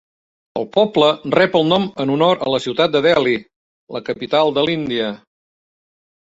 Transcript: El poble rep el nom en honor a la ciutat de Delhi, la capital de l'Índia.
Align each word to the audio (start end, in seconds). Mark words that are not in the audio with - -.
El 0.59 0.63
poble 0.75 1.09
rep 1.39 1.57
el 1.59 1.67
nom 1.71 1.85
en 2.03 2.13
honor 2.13 2.41
a 2.45 2.47
la 2.53 2.61
ciutat 2.63 2.95
de 2.97 3.03
Delhi, 3.07 3.35
la 3.97 4.03
capital 4.09 4.53
de 4.57 4.65
l'Índia. 4.71 5.13